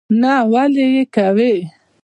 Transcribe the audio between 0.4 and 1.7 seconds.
ولي یې کوې?